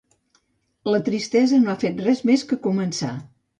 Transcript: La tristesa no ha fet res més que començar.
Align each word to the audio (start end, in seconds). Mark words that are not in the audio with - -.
La 0.91 1.01
tristesa 1.09 1.61
no 1.67 1.73
ha 1.75 1.77
fet 1.85 2.03
res 2.09 2.25
més 2.33 2.49
que 2.55 2.61
començar. 2.67 3.15